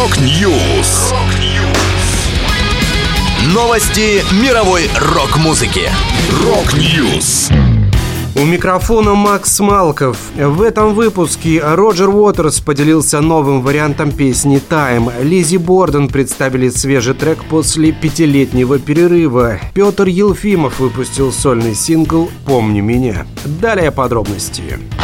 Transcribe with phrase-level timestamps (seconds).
[0.00, 1.12] Rock News.
[3.54, 5.90] Новости мировой рок-музыки.
[6.42, 7.50] Rock News.
[8.34, 10.16] У микрофона Макс Малков.
[10.34, 15.22] В этом выпуске Роджер Уотерс поделился новым вариантом песни «Time».
[15.22, 19.58] Lizzy Borden представили свежий трек после пятилетнего перерыва.
[19.74, 23.26] Петр Елфимов выпустил сольный сингл «Помни меня».
[23.44, 24.62] Далее подробности.
[24.62, 24.99] Подробности.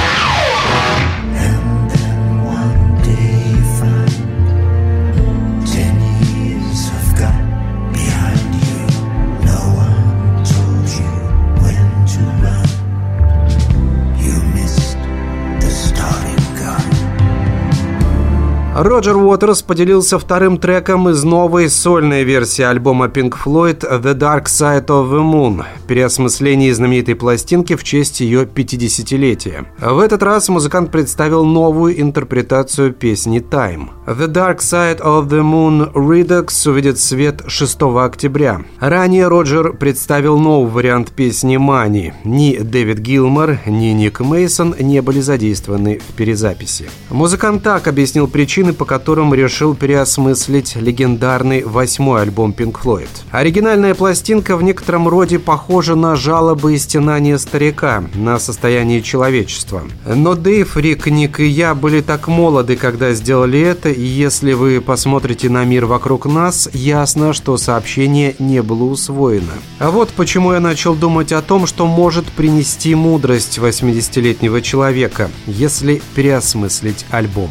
[18.79, 24.89] Роджер Уотерс поделился вторым треком из новой сольной версии альбома Pink Floyd «The Dark Side
[24.89, 29.65] of the Moon» переосмысление знаменитой пластинки в честь ее 50-летия.
[29.81, 33.96] В этот раз музыкант представил новую интерпретацию песни «Time».
[34.07, 38.63] «The Dark Side of the Moon» Redux увидит свет 6 октября.
[38.79, 42.13] Ранее Роджер представил новый вариант песни «Money».
[42.23, 46.89] Ни Дэвид Гилмор, ни Ник Мейсон не были задействованы в перезаписи.
[47.11, 53.09] Музыкант так объяснил причины, по которым решил переосмыслить легендарный восьмой альбом Pink Floyd.
[53.33, 59.83] Оригинальная пластинка в некотором роде похожа на жалобы и стенания старика, на состояние человечества.
[60.07, 65.49] Но Дэйв, Рик, Ник и я были так молоды, когда сделали это, если вы посмотрите
[65.49, 69.53] на мир вокруг нас, ясно, что сообщение не было усвоено.
[69.79, 76.03] А вот почему я начал думать о том, что может принести мудрость 80-летнего человека, если
[76.15, 77.51] переосмыслить альбом.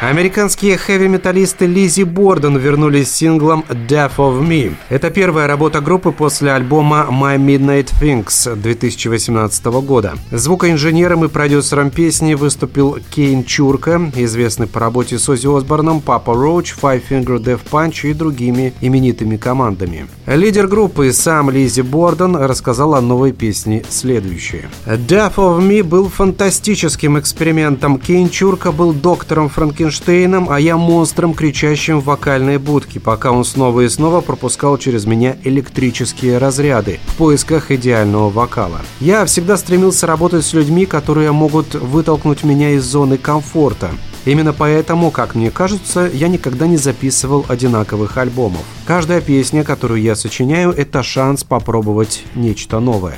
[0.00, 4.72] Американские хэви-металлисты Лизи Борден вернулись с синглом Death of Me.
[4.90, 10.14] Это первая работа группы после альбома My Midnight Things 2018 года.
[10.30, 16.76] Звукоинженером и продюсером песни выступил Кейн Чурка, известный по работе с Оззи Осборном, Папа Роуч,
[16.80, 20.06] Five Finger Death Punch и другими именитыми командами.
[20.26, 24.68] Лидер группы сам Лизи Борден рассказал о новой песне следующее.
[24.86, 27.98] Death of Me был фантастическим экспериментом.
[27.98, 33.44] Кейн Чурка был доктором Франкенштейна Эйнштейном, а я монстром, кричащим в вокальной будке, пока он
[33.44, 38.80] снова и снова пропускал через меня электрические разряды в поисках идеального вокала.
[39.00, 43.90] Я всегда стремился работать с людьми, которые могут вытолкнуть меня из зоны комфорта.
[44.26, 48.64] Именно поэтому, как мне кажется, я никогда не записывал одинаковых альбомов.
[48.86, 53.16] Каждая песня, которую я сочиняю, это шанс попробовать нечто новое.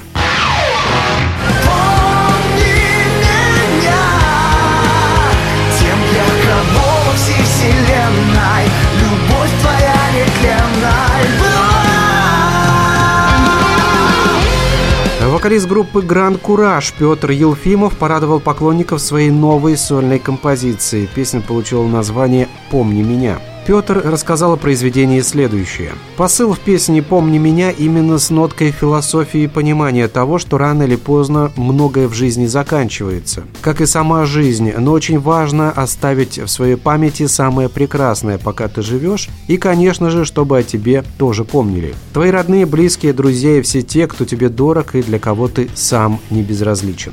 [15.40, 21.08] Вокалист группы «Гранд Кураж» Петр Елфимов порадовал поклонников своей новой сольной композиции.
[21.14, 23.40] Песня получила название «Помни меня».
[23.66, 25.92] Петр рассказал о произведении следующее.
[26.16, 31.52] Посыл в песне «Помни меня» именно с ноткой философии понимания того, что рано или поздно
[31.56, 33.44] многое в жизни заканчивается.
[33.60, 38.82] Как и сама жизнь, но очень важно оставить в своей памяти самое прекрасное, пока ты
[38.82, 41.94] живешь, и, конечно же, чтобы о тебе тоже помнили.
[42.12, 46.18] Твои родные, близкие, друзья и все те, кто тебе дорог и для кого ты сам
[46.30, 47.12] не безразличен.